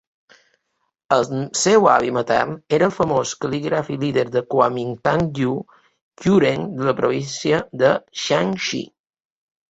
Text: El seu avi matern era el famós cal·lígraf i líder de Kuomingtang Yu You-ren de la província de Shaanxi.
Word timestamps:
El 1.15 1.27
seu 1.63 1.83
avi 1.95 2.07
matern 2.13 2.55
era 2.77 2.87
el 2.89 2.93
famós 2.95 3.33
cal·lígraf 3.43 3.91
i 3.95 3.97
líder 4.03 4.23
de 4.35 4.41
Kuomingtang 4.53 5.21
Yu 5.41 5.51
You-ren 6.29 6.65
de 6.79 6.87
la 6.87 6.95
província 7.03 7.61
de 7.83 7.93
Shaanxi. 8.23 8.81